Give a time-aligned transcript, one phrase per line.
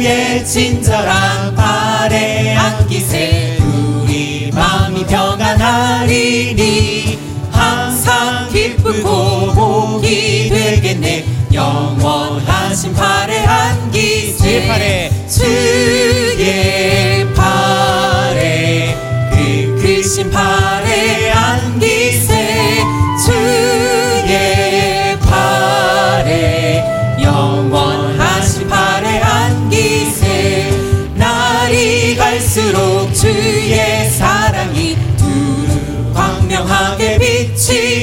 [0.00, 3.58] 주의 친절한 발에 안기세.
[3.60, 6.58] 우리 마음이 평안하리니
[7.52, 11.26] 항상 기쁘고 복이 되겠네.
[11.52, 15.10] 영원하신 발에 안기세.
[15.28, 15.99] 주
[36.70, 37.99] 광명하게 비치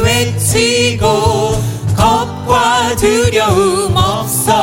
[0.00, 1.06] 외치고
[1.96, 4.55] 겁과 두려움 없어.